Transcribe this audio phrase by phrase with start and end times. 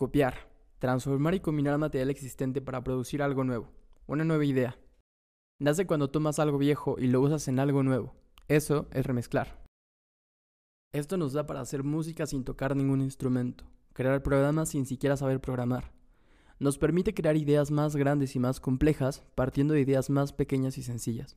[0.00, 0.48] Copiar.
[0.78, 3.68] Transformar y combinar material existente para producir algo nuevo.
[4.06, 4.78] Una nueva idea.
[5.58, 8.14] Nace cuando tomas algo viejo y lo usas en algo nuevo.
[8.48, 9.62] Eso es remezclar.
[10.94, 15.38] Esto nos da para hacer música sin tocar ningún instrumento, crear programas sin siquiera saber
[15.38, 15.92] programar.
[16.58, 20.82] Nos permite crear ideas más grandes y más complejas partiendo de ideas más pequeñas y
[20.82, 21.36] sencillas.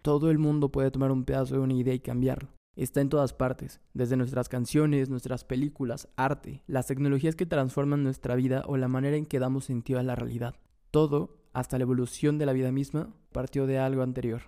[0.00, 2.57] Todo el mundo puede tomar un pedazo de una idea y cambiarlo.
[2.78, 8.36] Está en todas partes, desde nuestras canciones, nuestras películas, arte, las tecnologías que transforman nuestra
[8.36, 10.54] vida o la manera en que damos sentido a la realidad.
[10.92, 14.42] Todo, hasta la evolución de la vida misma, partió de algo anterior.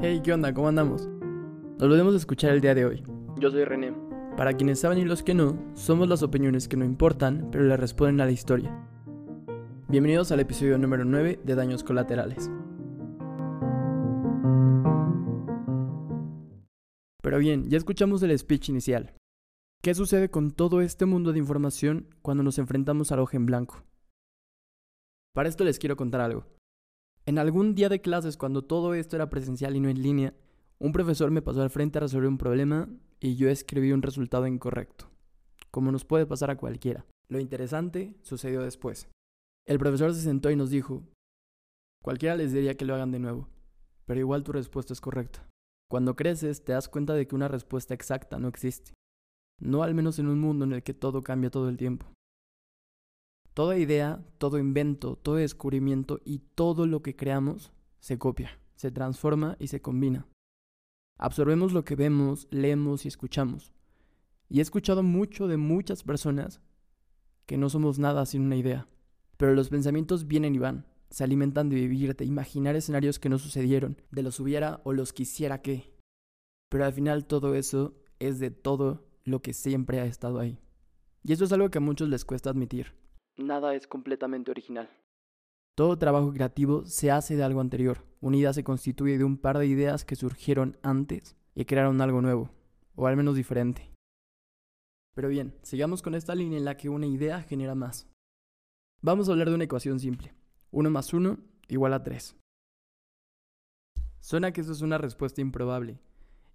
[0.00, 0.54] Hey, ¿qué onda?
[0.54, 1.10] ¿Cómo andamos?
[1.78, 3.04] Nos volvemos a escuchar el día de hoy.
[3.36, 3.92] Yo soy René.
[4.38, 7.76] Para quienes saben y los que no, somos las opiniones que no importan, pero le
[7.76, 8.88] responden a la historia.
[9.92, 12.50] Bienvenidos al episodio número 9 de Daños Colaterales.
[17.20, 19.12] Pero bien, ya escuchamos el speech inicial.
[19.82, 23.84] ¿Qué sucede con todo este mundo de información cuando nos enfrentamos al hoja en blanco?
[25.34, 26.46] Para esto les quiero contar algo.
[27.26, 30.32] En algún día de clases, cuando todo esto era presencial y no en línea,
[30.78, 32.88] un profesor me pasó al frente a resolver un problema
[33.20, 35.10] y yo escribí un resultado incorrecto,
[35.70, 37.04] como nos puede pasar a cualquiera.
[37.28, 39.10] Lo interesante sucedió después.
[39.66, 41.04] El profesor se sentó y nos dijo,
[42.02, 43.48] cualquiera les diría que lo hagan de nuevo,
[44.06, 45.48] pero igual tu respuesta es correcta.
[45.88, 48.92] Cuando creces te das cuenta de que una respuesta exacta no existe,
[49.60, 52.06] no al menos en un mundo en el que todo cambia todo el tiempo.
[53.54, 59.56] Toda idea, todo invento, todo descubrimiento y todo lo que creamos se copia, se transforma
[59.60, 60.26] y se combina.
[61.18, 63.72] Absorbemos lo que vemos, leemos y escuchamos.
[64.48, 66.60] Y he escuchado mucho de muchas personas
[67.46, 68.88] que no somos nada sin una idea.
[69.42, 73.40] Pero los pensamientos vienen y van, se alimentan de vivir, de imaginar escenarios que no
[73.40, 75.92] sucedieron, de los hubiera o los quisiera que.
[76.68, 80.60] Pero al final todo eso es de todo lo que siempre ha estado ahí.
[81.24, 82.94] Y eso es algo que a muchos les cuesta admitir.
[83.36, 84.88] Nada es completamente original.
[85.74, 87.98] Todo trabajo creativo se hace de algo anterior.
[88.20, 92.22] Una idea se constituye de un par de ideas que surgieron antes y crearon algo
[92.22, 92.50] nuevo,
[92.94, 93.90] o al menos diferente.
[95.16, 98.11] Pero bien, sigamos con esta línea en la que una idea genera más.
[99.04, 100.32] Vamos a hablar de una ecuación simple.
[100.70, 101.36] 1 más 1
[101.66, 102.36] igual a 3.
[104.20, 105.98] Suena que eso es una respuesta improbable.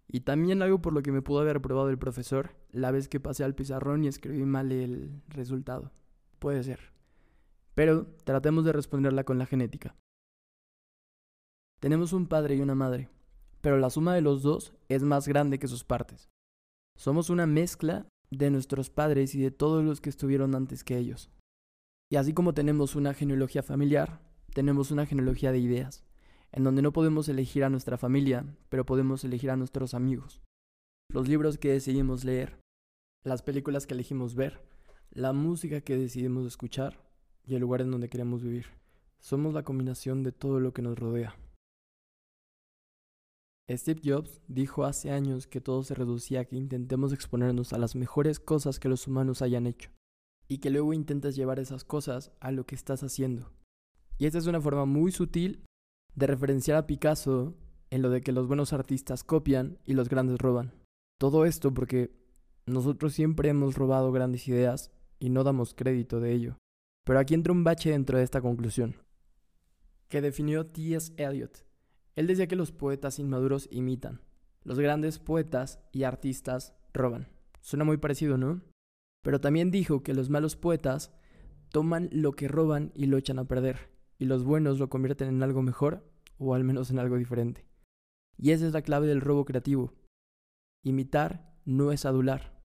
[0.08, 3.20] Y también algo por lo que me pudo haber probado el profesor la vez que
[3.20, 5.92] pasé al pizarrón y escribí mal el resultado.
[6.40, 6.94] Puede ser.
[7.76, 9.98] Pero tratemos de responderla con la genética.
[11.82, 13.10] Tenemos un padre y una madre,
[13.60, 16.30] pero la suma de los dos es más grande que sus partes.
[16.96, 21.30] Somos una mezcla de nuestros padres y de todos los que estuvieron antes que ellos.
[22.10, 24.22] Y así como tenemos una genealogía familiar,
[24.54, 26.06] tenemos una genealogía de ideas,
[26.54, 30.42] en donde no podemos elegir a nuestra familia, pero podemos elegir a nuestros amigos,
[31.10, 32.60] los libros que decidimos leer,
[33.26, 34.62] las películas que elegimos ver,
[35.12, 36.98] la música que decidimos escuchar
[37.46, 38.68] y el lugar en donde queremos vivir.
[39.20, 41.36] Somos la combinación de todo lo que nos rodea.
[43.70, 47.98] Steve Jobs dijo hace años que todo se reducía a que intentemos exponernos a las
[47.98, 49.90] mejores cosas que los humanos hayan hecho
[50.48, 53.52] y que luego intentas llevar esas cosas a lo que estás haciendo.
[54.18, 55.64] Y esta es una forma muy sutil
[56.16, 57.56] de referenciar a Picasso
[57.90, 60.74] en lo de que los buenos artistas copian y los grandes roban.
[61.20, 62.12] Todo esto porque
[62.66, 66.58] nosotros siempre hemos robado grandes ideas y no damos crédito de ello.
[67.06, 68.98] Pero aquí entra un bache dentro de esta conclusión,
[70.10, 71.14] que definió T.S.
[71.18, 71.66] Eliot.
[72.16, 74.22] Él decía que los poetas inmaduros imitan,
[74.64, 77.30] los grandes poetas y artistas roban.
[77.62, 78.62] Suena muy parecido, ¿no?
[79.28, 81.12] Pero también dijo que los malos poetas
[81.74, 85.44] toman lo que roban y lo echan a perder, y los buenos lo convierten en
[85.44, 87.68] algo mejor, o al menos en algo diferente.
[88.38, 89.94] Y esa es la clave del robo creativo.
[90.82, 92.64] Imitar no es adular.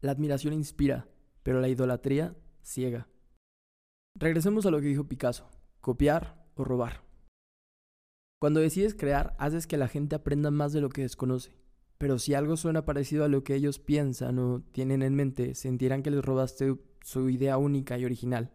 [0.00, 1.10] La admiración inspira,
[1.42, 3.06] pero la idolatría ciega.
[4.18, 5.50] Regresemos a lo que dijo Picasso,
[5.82, 7.04] copiar o robar.
[8.40, 11.63] Cuando decides crear, haces que la gente aprenda más de lo que desconoce.
[12.04, 16.02] Pero si algo suena parecido a lo que ellos piensan o tienen en mente, sentirán
[16.02, 18.52] que les robaste su idea única y original.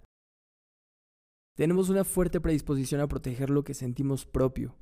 [1.56, 4.76] Tenemos una fuerte predisposición a proteger lo que sentimos propio.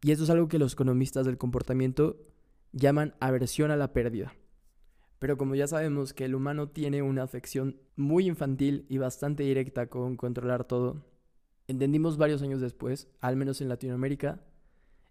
[0.00, 2.24] Y eso es algo que los economistas del comportamiento
[2.70, 4.32] llaman aversión a la pérdida.
[5.18, 9.88] Pero como ya sabemos que el humano tiene una afección muy infantil y bastante directa
[9.88, 11.04] con controlar todo,
[11.66, 14.40] entendimos varios años después, al menos en Latinoamérica,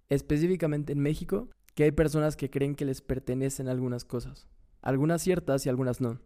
[0.07, 4.47] específicamente en México, que hay personas que creen que les pertenecen algunas cosas,
[4.81, 6.19] algunas ciertas y algunas no.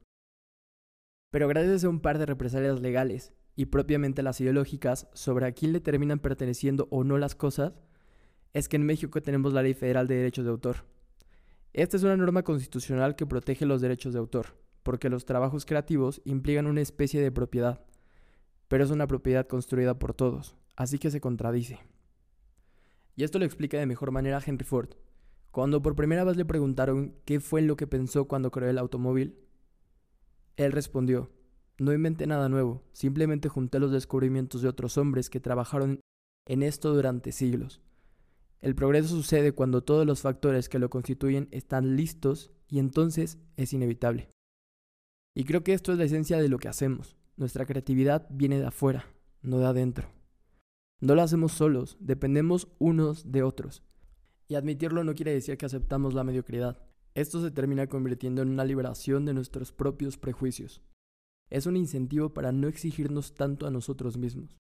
[1.31, 5.73] Pero gracias a un par de represalias legales y propiamente las ideológicas sobre a quién
[5.73, 7.73] le terminan perteneciendo o no las cosas,
[8.53, 10.85] es que en México tenemos la Ley Federal de Derechos de Autor.
[11.73, 16.21] Esta es una norma constitucional que protege los derechos de autor, porque los trabajos creativos
[16.23, 17.83] implican una especie de propiedad,
[18.69, 21.79] pero es una propiedad construida por todos, así que se contradice.
[23.17, 24.91] Y esto lo explica de mejor manera Henry Ford.
[25.55, 29.39] Cuando por primera vez le preguntaron qué fue lo que pensó cuando creó el automóvil,
[30.57, 31.31] él respondió,
[31.77, 36.01] no inventé nada nuevo, simplemente junté los descubrimientos de otros hombres que trabajaron
[36.45, 37.79] en esto durante siglos.
[38.59, 43.71] El progreso sucede cuando todos los factores que lo constituyen están listos y entonces es
[43.71, 44.27] inevitable.
[45.33, 47.15] Y creo que esto es la esencia de lo que hacemos.
[47.37, 49.05] Nuestra creatividad viene de afuera,
[49.41, 50.09] no de adentro.
[50.99, 53.85] No lo hacemos solos, dependemos unos de otros.
[54.47, 56.79] Y admitirlo no quiere decir que aceptamos la mediocridad.
[57.15, 60.81] Esto se termina convirtiendo en una liberación de nuestros propios prejuicios.
[61.49, 64.57] Es un incentivo para no exigirnos tanto a nosotros mismos.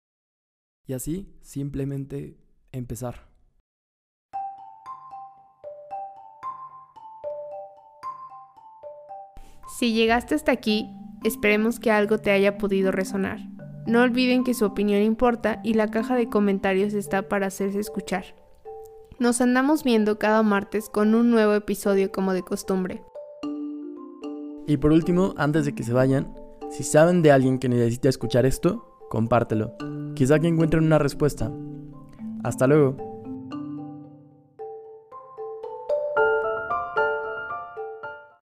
[0.87, 2.39] Y así, simplemente
[2.73, 3.29] empezar.
[9.79, 10.89] Si llegaste hasta aquí,
[11.25, 13.39] esperemos que algo te haya podido resonar.
[13.87, 18.48] No olviden que su opinión importa y la caja de comentarios está para hacerse escuchar.
[19.19, 23.03] Nos andamos viendo cada martes con un nuevo episodio como de costumbre.
[24.69, 26.33] Y por último, antes de que se vayan,
[26.71, 29.75] si saben de alguien que necesita escuchar esto, compártelo.
[30.15, 31.51] Quizá que encuentren una respuesta.
[32.45, 33.08] Hasta luego.